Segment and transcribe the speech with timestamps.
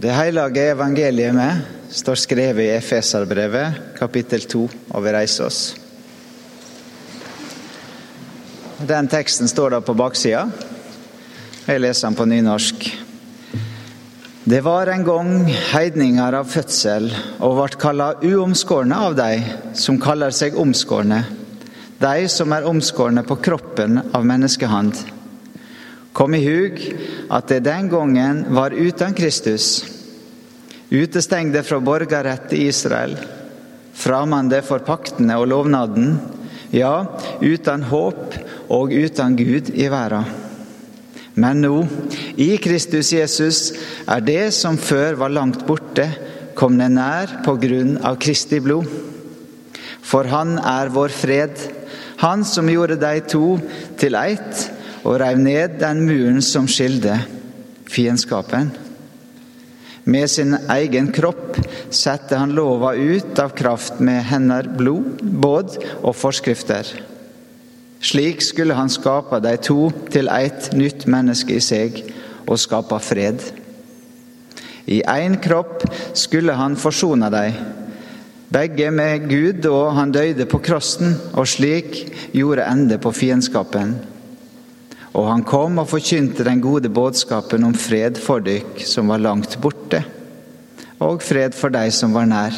[0.00, 1.58] Det hellige evangeliet med
[1.92, 4.62] står skrevet i Efeserbrevet, kapittel 2,
[4.96, 5.58] og vi reiser oss.
[8.80, 10.46] Den teksten står da på baksida.
[11.66, 12.88] Jeg leser den på nynorsk.
[14.48, 15.36] Det var en gang
[15.74, 19.30] heidninger av fødsel og ble kalla uomskårne av de
[19.76, 21.26] som kaller seg omskårne,
[22.00, 25.19] de som er omskårne på kroppen av menneskehand.
[26.12, 26.80] Kom i hug
[27.30, 29.84] at det den gangen var uten Kristus,
[30.90, 33.14] utestengde fra borgerrett i Israel,
[33.94, 36.16] framande for paktene og lovnaden,
[36.74, 37.06] ja,
[37.42, 38.34] uten håp
[38.70, 40.26] og uten Gud i verden.
[41.40, 41.76] Men nå,
[42.36, 43.60] i Kristus Jesus,
[44.10, 46.08] er det som før var langt borte,
[46.58, 48.90] kommet nær på grunn av Kristi blod.
[50.02, 51.54] For Han er vår fred,
[52.20, 53.56] Han som gjorde de to
[53.96, 54.66] til ett
[55.04, 57.16] og reiv ned den muren som skilde
[57.90, 58.70] fiendskapen.
[60.04, 61.58] Med sin egen kropp
[61.92, 66.88] satte han lova ut av kraft med hender blod, båd og forskrifter.
[68.00, 72.00] Slik skulle han skape de to til ett nytt menneske i seg
[72.46, 73.42] og skape fred.
[74.90, 75.84] I én kropp
[76.16, 77.58] skulle han forsone dem,
[78.50, 82.00] begge med Gud, og han døde på krossen, og slik
[82.34, 83.94] gjorde ende på fiendskapen.
[85.10, 89.56] Og han kom og forkynte den gode budskapen om fred for dykk som var langt
[89.62, 90.04] borte,
[91.02, 92.54] og fred for deg som var nær.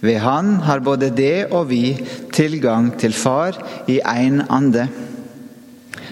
[0.00, 1.96] Ved Han har både det og vi
[2.34, 3.56] tilgang til Far
[3.88, 4.88] i én ande.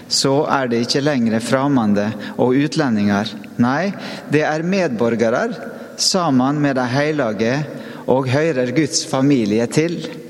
[0.07, 3.29] Så er det ikke lenger fremmede og utlendinger.
[3.61, 3.93] Nei,
[4.31, 5.47] det er medborgere
[5.97, 7.55] sammen med de hellige
[8.07, 10.24] og hører Guds familie til.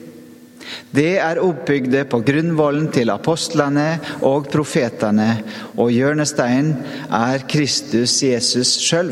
[0.95, 5.29] Det er oppbygde på grunnvollen til apostlene og profetene,
[5.77, 6.75] og hjørnesteinen
[7.11, 9.11] er Kristus Jesus sjøl.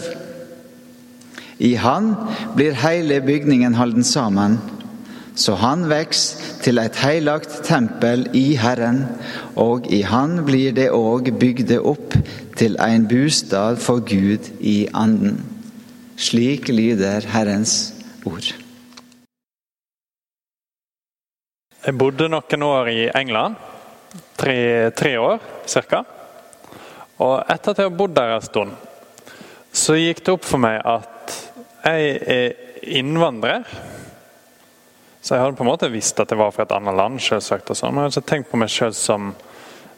[1.64, 2.14] I Han
[2.56, 4.58] blir hele bygningen holden sammen,
[5.36, 9.04] så Han vokser til et heilagt tempel i Herren,
[9.56, 12.18] og i Han blir det òg bygde opp
[12.58, 15.42] til en bostad for Gud i anden.
[16.18, 17.94] Slik lyder Herrens
[18.26, 18.63] ord.
[21.84, 23.58] Jeg bodde noen år i England.
[24.40, 25.98] Tre, tre år ca.
[27.20, 28.72] Og etter at jeg har bodd der en stund,
[29.74, 31.36] så gikk det opp for meg at
[31.84, 32.56] jeg er
[33.02, 33.68] innvandrer.
[35.20, 37.76] Så jeg hadde på en måte visst at jeg var fra et annet land, selvsagt,
[37.76, 39.30] og sånn, men jeg hadde ikke tenkt på meg selv som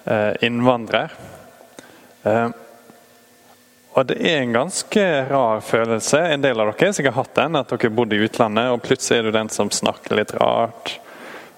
[0.10, 1.14] eh, innvandrer.
[2.26, 2.50] Eh,
[3.94, 6.26] og det er en ganske rar følelse.
[6.34, 9.22] En del av dere har sikkert hatt den, at dere bodde i utlandet, og plutselig
[9.22, 10.98] er du den som snakker litt rart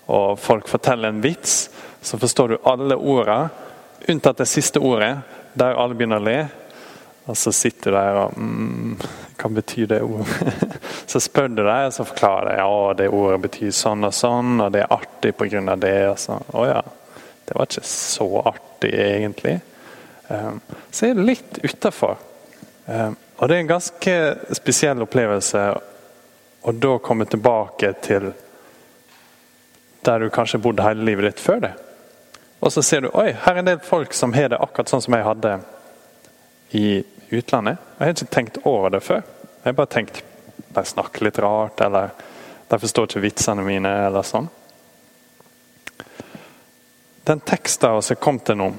[0.07, 1.69] og folk forteller en vits,
[2.01, 3.49] så forstår du alle ordene,
[4.07, 5.17] unntatt det siste ordet,
[5.57, 6.39] der alle begynner å le.
[7.27, 8.91] Og så sitter du der og mm,
[9.37, 10.61] Hva betyr det ordet?
[11.11, 14.61] så spør du deg, og så forklarer de ja, det ordet betyr sånn og sånn,
[14.63, 15.75] og det er artig pga.
[15.75, 15.97] det.
[16.07, 16.79] og så, Å ja,
[17.45, 19.59] det var ikke så artig egentlig.
[20.27, 22.17] Um, så er det litt utafor.
[22.85, 24.17] Um, og det er en ganske
[24.57, 25.67] spesiell opplevelse
[26.67, 28.31] å da komme tilbake til
[30.07, 31.73] der du kanskje bodde hele livet ditt før det.
[32.59, 35.03] Og så ser du oi, her er en del folk som har det akkurat sånn
[35.03, 35.57] som jeg hadde
[36.77, 36.87] i
[37.29, 37.77] utlandet.
[37.99, 39.21] Jeg har ikke tenkt over det før.
[39.61, 40.23] Jeg har bare tenkt
[40.77, 42.09] de snakker litt rart, eller
[42.67, 44.49] de forstår ikke vitsene mine, eller sånn.
[47.27, 48.71] Den teksten vi kom til nå,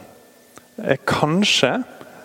[0.79, 1.79] er kanskje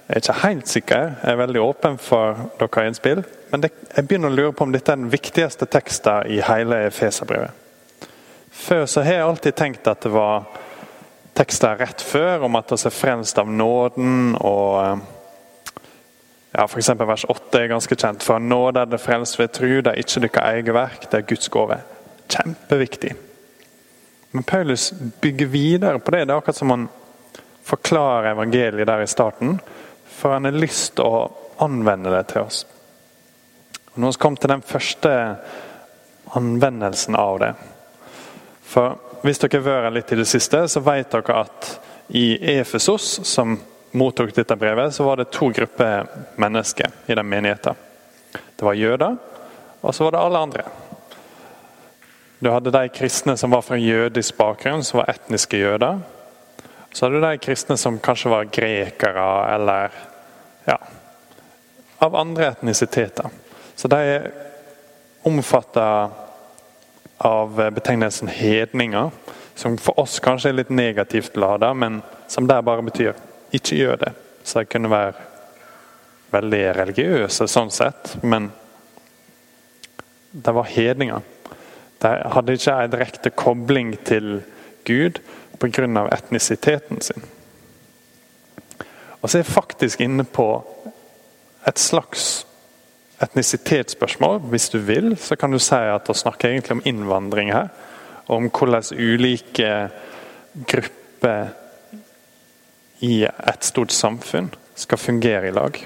[0.03, 3.21] Jeg er ikke helt sikker, jeg er veldig åpen for deres innspill.
[3.53, 7.62] Men jeg begynner å lure på om dette er den viktigste teksten i hele Feserbrevet.
[8.53, 10.45] Før så har jeg alltid tenkt at det var
[11.33, 14.35] tekster rett før om at vi er frelst av nåden.
[14.37, 14.99] og
[16.53, 16.91] ja, F.eks.
[16.99, 18.23] vers 8 er ganske kjent.
[18.23, 21.29] For nåde er det frelst ved tru, det er ikke deres eget verk, det er
[21.31, 21.79] Guds gave.
[22.29, 23.15] Kjempeviktig.
[24.33, 26.27] Men Paulus bygger videre på det.
[26.27, 26.87] Det er akkurat som han
[27.63, 29.59] forklarer evangeliet der i starten.
[30.09, 31.25] For han har lyst til å
[31.61, 32.63] anvende det til oss.
[33.93, 35.11] Og Når vi kom til den første
[36.33, 37.53] anvendelsen av det
[38.73, 41.67] For hvis dere har vært litt i det siste, så vet dere at
[42.13, 43.55] i Efesos, som
[43.93, 46.07] mottok dette brevet, så var det to grupper
[46.41, 47.77] mennesker i den menigheten.
[48.33, 49.19] Det var jøder,
[49.81, 50.65] og så var det alle andre.
[52.43, 56.01] Du hadde de kristne som var fra jødisk bakgrunn, som var etniske jøder.
[56.91, 59.93] Så hadde du de kristne som kanskje var grekere eller
[60.65, 60.79] ja,
[62.03, 63.29] av andre etnisiteter.
[63.75, 64.01] Så de
[65.23, 65.85] omfatta
[67.23, 69.11] av betegnelsen hedninger,
[69.55, 73.13] som for oss kanskje er litt negativt lada, men som der bare betyr
[73.53, 74.11] ikke gjør det.
[74.43, 75.29] Så det kunne være
[76.33, 78.49] veldig religiøse sånn sett, men
[80.33, 81.21] de var hedninger.
[82.01, 84.41] De hadde ikke en direkte kobling til
[84.87, 85.21] Gud
[85.61, 86.07] pga.
[86.11, 87.23] etnisiteten sin.
[89.21, 90.47] Og så er jeg faktisk inne på
[91.67, 92.45] et slags
[93.23, 94.41] etnisitetsspørsmål.
[94.51, 97.69] Hvis du vil, så kan du si at vi snakker egentlig om innvandring her.
[98.27, 99.71] Om hvordan ulike
[100.69, 101.51] grupper
[103.03, 105.77] i et stort samfunn skal fungere i lag.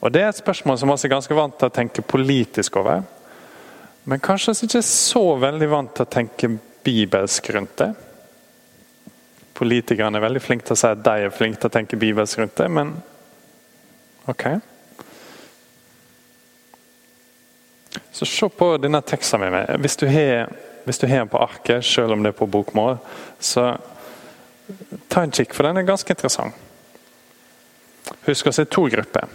[0.00, 3.02] Og Det er et spørsmål som vi er ganske vant til å tenke politisk over.
[4.04, 6.50] Men kanskje vi ikke er så veldig vant til å tenke
[6.86, 7.90] bibelsk rundt det.
[9.56, 12.38] Politikerne er veldig flinke til å si at de er flinke til å tenke bibelsk
[12.38, 12.92] rundt det, men
[14.30, 14.44] ok.
[18.12, 19.58] Så se på denne teksten min.
[19.82, 20.52] Hvis du har,
[20.84, 22.98] hvis du har den på arket, selv om det er på bokmål,
[23.40, 23.72] så
[25.08, 26.54] ta en kikk, for den er ganske interessant.
[28.26, 29.26] Husk å se to grupper.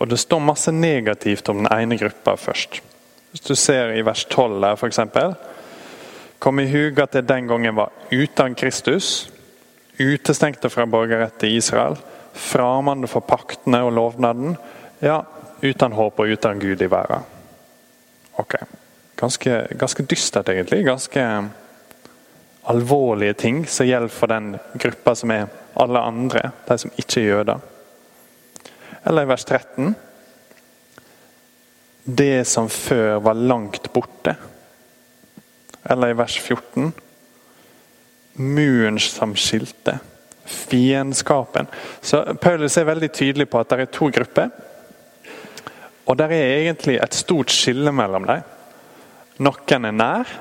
[0.00, 2.80] Og Det står masse negativt om den ene gruppa først.
[3.30, 5.00] Hvis du ser i vers 12 der, f.eks.
[6.40, 9.30] Kom i hug at det den gangen var uten Kristus,
[10.00, 11.98] utestengte fra borgerrett i Israel,
[12.32, 14.56] framande for paktene og lovnaden,
[15.04, 15.20] ja,
[15.62, 17.24] uten håp og uten Gud i verden.
[18.40, 18.56] Ok.
[19.20, 20.84] Ganske, ganske dystert, egentlig.
[20.86, 21.24] Ganske
[22.70, 25.48] alvorlige ting som gjelder for den gruppa som er
[25.80, 27.66] alle andre, de som ikke er jøder.
[29.04, 29.94] Eller i vers 13
[32.04, 34.34] det som før var langt borte.
[35.84, 36.92] Eller i vers 14
[38.40, 39.98] muren som skilte.
[40.44, 41.68] Fiendskapen.
[42.02, 44.50] Så Paulus er veldig tydelig på at det er to grupper.
[46.06, 48.46] Og det er egentlig et stort skille mellom dem.
[49.40, 50.32] Noen er nær.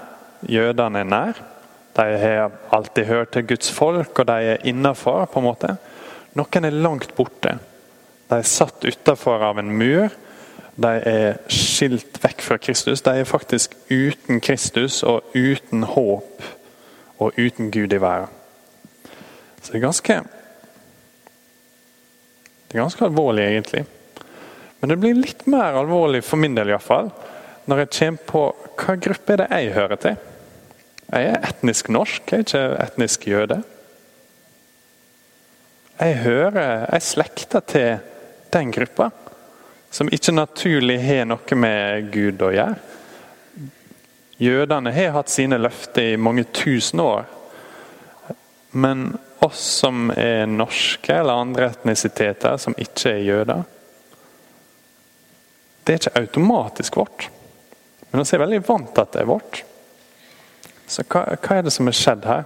[0.48, 1.42] Jødene er nær.
[1.98, 5.28] De har alltid hørt til Guds folk, og de er innafor.
[6.38, 7.58] Noen er langt borte.
[8.30, 10.10] De er satt utafor av en mur
[10.80, 13.04] de er skilt vekk fra Kristus.
[13.04, 16.44] De er faktisk uten Kristus og uten håp
[17.20, 18.32] og uten Gud i verden.
[19.62, 20.22] Så det er ganske
[22.70, 23.86] Det er ganske alvorlig, egentlig.
[24.80, 27.12] Men det blir litt mer alvorlig for min del, iallfall,
[27.68, 28.44] når jeg kommer på
[28.80, 30.20] hva gruppe er det jeg hører til.
[31.10, 33.62] Jeg er etnisk norsk, jeg er ikke etnisk jøde.
[36.00, 37.98] Jeg hører Jeg slekter til
[38.54, 39.10] den gruppa
[39.92, 42.78] som ikke naturlig har noe med Gud å gjøre.
[44.40, 47.26] Jødene har hatt sine løfter i mange tusen år.
[48.72, 53.66] Men oss som er norske eller andre etnisiteter som ikke er jøder
[55.90, 57.24] Det er ikke automatisk vårt.
[58.12, 59.64] Men vi er veldig vant til at det er vårt.
[60.86, 62.46] Så hva, hva er det som er skjedd her?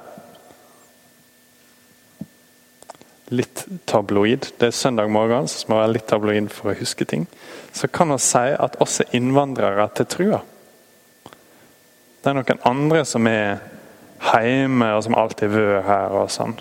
[3.33, 4.47] litt tabloid.
[4.57, 7.25] Det er søndag morgen, så må være litt tabloid for å huske ting.
[7.73, 10.41] Så kan vi si at oss er innvandrere til trua.
[12.23, 13.63] Det er noen andre som er
[14.23, 16.17] hjemme, og som alltid har vært her.
[16.21, 16.55] og sånn.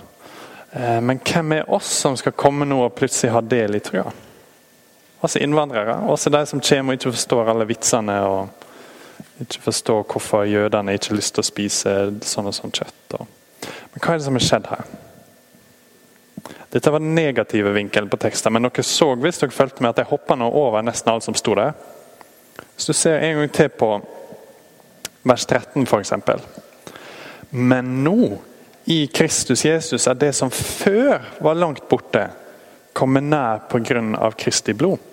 [0.72, 4.10] Eh, men hvem er oss som skal komme nå og plutselig ha del i trua?
[5.22, 5.94] Er innvandrere.
[5.94, 8.20] Er de som kommer og ikke forstår alle vitsene.
[8.26, 8.48] og
[9.40, 11.94] ikke forstår hvorfor jødene ikke har lyst til å spise
[12.26, 13.16] sånn og sånn kjøtt.
[13.62, 14.84] Men hva er det som har skjedd her?
[16.72, 20.02] Dette var den negative vinkelen på teksten, men dere så hvis dere fulgte med at
[20.02, 21.74] jeg hoppa over nesten alt som sto der.
[22.74, 23.90] Hvis du ser en gang til på
[25.22, 26.12] vers 13 f.eks.
[27.50, 28.38] Men nå,
[28.84, 32.30] i Kristus Jesus, er det som før var langt borte,
[32.92, 34.32] kommet nær pga.
[34.38, 35.11] Kristi blod.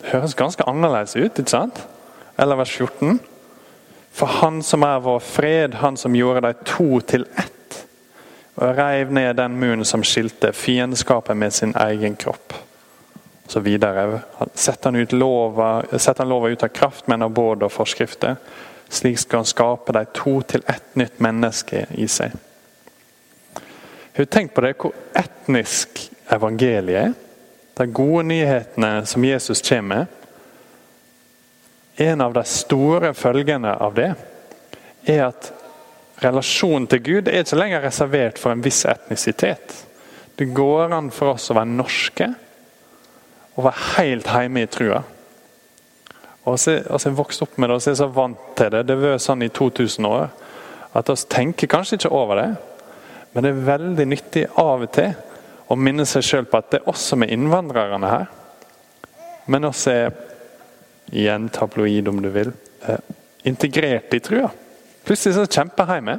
[0.00, 1.82] Det høres ganske annerledes ut, ikke sant?
[2.40, 3.20] Eller vers 14.
[4.16, 7.56] For Han som er vår fred, Han som gjorde de to til ett
[8.60, 12.52] og reiv ned den munnen som skilte fiendskapet med sin egen kropp.
[13.48, 14.20] Så videre.
[14.54, 18.36] Setter han, ut lova, setter han lova ut av kraft, men av båd og forskrifter.
[18.88, 22.36] Slik skal han skape de to til ett nytt menneske i seg.
[24.28, 27.12] Tenkt på det, hvor etnisk evangeliet er?
[27.78, 30.06] De gode nyhetene som Jesus kommer med.
[32.00, 34.10] En av de store følgene av det
[35.10, 35.50] er at
[36.24, 39.74] relasjonen til Gud er ikke lenger reservert for en viss etnisitet.
[40.36, 42.30] Det går an for oss å være norske
[43.56, 45.02] og være helt hjemme i trua.
[46.48, 48.86] Og så er vokst opp med det og er så vant til det.
[48.88, 50.30] Det har vært sånn i 2000 år
[50.96, 52.48] at vi tenker kanskje ikke over det.
[53.32, 55.12] Men det er veldig nyttig av og til
[55.70, 58.26] å minne seg sjøl på at det er oss som er innvandrerne her.
[59.50, 60.16] Men også, er,
[61.10, 62.52] igjen tabloid om du vil,
[62.86, 62.98] eh,
[63.46, 64.50] integrert i trua.
[65.06, 66.18] Plutselig så kjemper hjemme.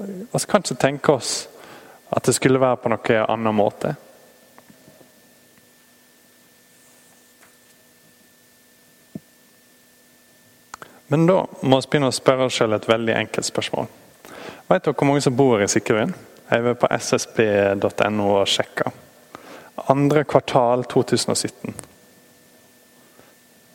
[0.00, 1.48] Eh, og så kan ikke tenke oss
[2.12, 3.94] at det skulle være på noen annen måte.
[11.12, 13.88] Men da må vi begynne å spørre oss sjøl et veldig enkelt spørsmål.
[14.68, 16.14] Veit dere hvor mange som bor i Sikkebyen?
[16.52, 18.90] Jeg var på ssb.no og sjekka.
[19.88, 21.72] Andre kvartal 2017.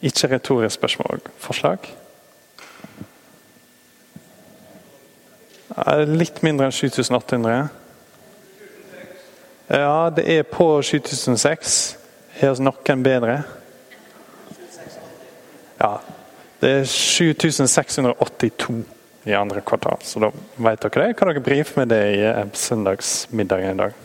[0.05, 1.23] Ikke retorisk spørsmål.
[1.41, 1.87] Forslag?
[6.05, 7.63] Litt mindre enn 7800.
[9.73, 11.97] Ja, det er på 7006.
[12.37, 13.39] Har vi noen bedre?
[15.81, 15.95] Ja.
[16.61, 18.96] Det er 7682
[19.27, 19.97] i andre kvartal.
[20.01, 21.13] Så da vet dere det.
[21.19, 23.97] Kan dere brife med det i søndagsmiddagen i dag?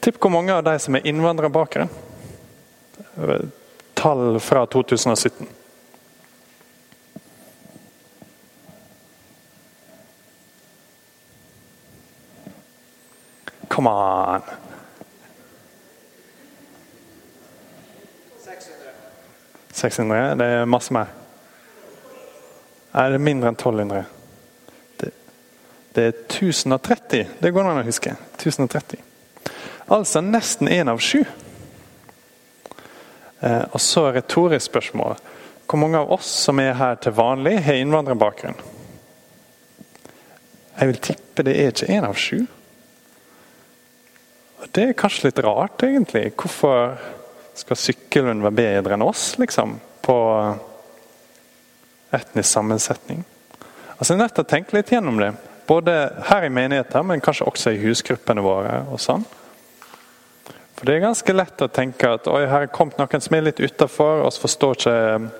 [0.00, 1.88] Tipp hvor mange av de som er innvandrerbakgrunn.
[3.94, 5.46] Tall fra 2017.
[13.68, 14.42] Come on!
[19.76, 20.34] 600.
[20.34, 21.10] Det er masse mer.
[22.96, 24.15] Er det mindre enn 1200?
[25.96, 27.28] Det, er 1030.
[27.40, 28.12] Det går an å huske.
[28.36, 29.00] 1030.
[29.88, 31.22] Altså nesten én av sju.
[33.40, 35.16] Eh, og så retorisk spørsmål.
[35.66, 38.60] Hvor mange av oss som er her til vanlig, har innvandrerbakgrunn?
[40.76, 42.44] Jeg vil tippe det er ikke én av sju.
[44.76, 46.28] Det er kanskje litt rart, egentlig.
[46.36, 46.98] Hvorfor
[47.56, 49.78] skal Sykkylven være bedre enn oss, liksom?
[50.04, 50.18] På
[52.12, 53.24] etnisk sammensetning.
[53.96, 55.32] Altså Jeg er nødt til å tenke litt gjennom det.
[55.66, 58.84] Både her i menigheten, men kanskje også i husgruppene våre.
[58.90, 59.24] og sånn.
[60.76, 63.46] For Det er ganske lett å tenke at oi, her er kommet noen som er
[63.48, 65.30] litt utafor, og forstår ikke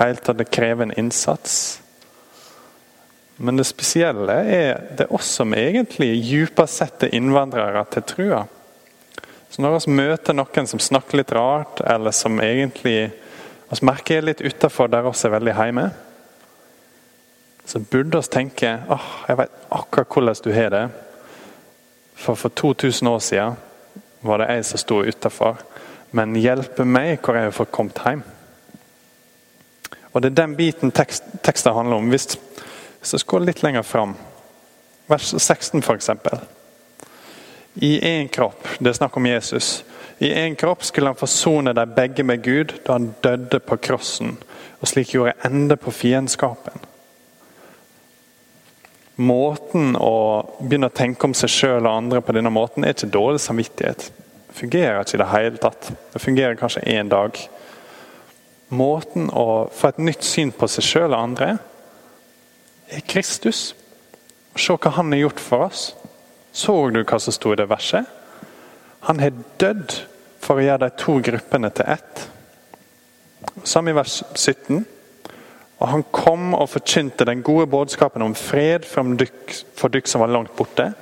[0.00, 1.80] helt at det krever en innsats.
[3.36, 8.44] Men det spesielle er det er oss som egentlig djupest sett er innvandrere til trua.
[9.50, 13.12] Så når vi møter noen som snakker litt rart, eller som egentlig
[13.70, 15.88] oss merker litt utafor der oss er veldig hjemme,
[17.74, 20.82] så burde oss tenke oh, jeg vet akkurat hvordan du har det.
[22.14, 23.56] For for 2000 år siden
[24.20, 25.58] var det jeg som sto utafor.
[26.14, 28.22] Men hjelpe meg hvor jeg har kommet hjem.
[30.12, 32.08] Og Det er den biten tekst, teksten handler om.
[32.14, 32.38] Hvis,
[33.12, 34.14] vi går litt lenger fram,
[35.08, 36.10] vers 16 f.eks.
[37.74, 39.84] I én kropp, det er snakk om Jesus.
[40.20, 44.36] I én kropp skulle han forsone deg begge med Gud da han døde på krossen,
[44.80, 46.83] og slik gjorde ende på fiendskapen.
[49.14, 53.12] Måten å begynne å tenke om seg sjøl og andre på denne måten er ikke
[53.14, 54.08] dårlig samvittighet.
[54.48, 55.90] Det fungerer ikke i det hele tatt.
[56.12, 57.38] Det fungerer kanskje én dag.
[58.74, 61.50] Måten å få et nytt syn på seg sjøl og andre
[62.90, 63.68] er Kristus.
[64.58, 65.92] Se hva han har gjort for oss.
[66.54, 68.06] Så du hva som sto i det verset?
[69.06, 69.94] Han har dødd
[70.42, 72.26] for å gjøre de to gruppene til ett.
[73.66, 74.84] Samme i vers 17.
[75.78, 80.54] Og han kom og forkynte den gode budskapen om fred for dykk som var langt
[80.56, 80.92] borte.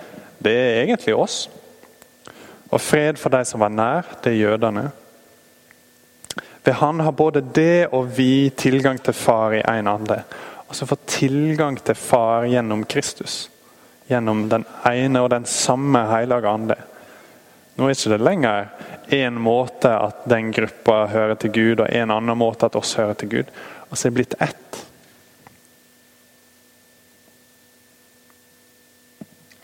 [0.42, 1.44] Det er egentlig oss.
[2.72, 4.86] Og fred for de som var nær, det er jødene.
[6.64, 10.22] Ved han har både det og vi tilgang til far i én ande.
[10.68, 13.50] Altså få tilgang til far gjennom Kristus.
[14.08, 16.78] Gjennom den ene og den samme hellige ande.
[17.76, 18.72] Nå er ikke det lenger
[19.12, 23.18] én måte at den gruppa hører til Gud, og en annen måte at oss hører
[23.20, 23.52] til Gud.
[23.90, 24.61] Altså er blitt ett.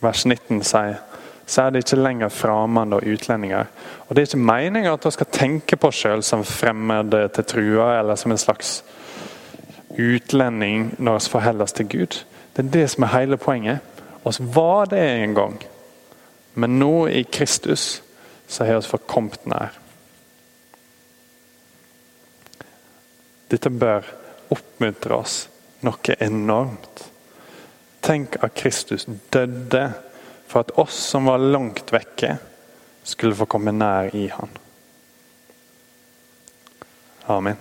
[0.00, 0.98] Vers 19 sier
[1.48, 3.70] så er det ikke lenger fremmede og utlendinger.
[4.06, 7.44] Og Det er ikke meninga at vi skal tenke på oss sjøl som fremmede til
[7.44, 8.82] trua, eller som en slags
[9.96, 12.18] utlending når vi forholder oss til Gud.
[12.56, 13.80] Det er det som er hele poenget.
[14.30, 15.56] Så var det en gang.
[16.54, 18.02] Men nå i Kristus
[18.48, 19.72] så har vi fått kommet nær.
[23.48, 24.04] Dette bør
[24.52, 25.48] oppmuntre oss
[25.80, 27.08] noe enormt.
[28.00, 29.92] Tenk at Kristus døde
[30.48, 32.36] for at oss som var langt vekke,
[33.04, 34.54] skulle få komme nær i Han.
[37.28, 37.56] Amen.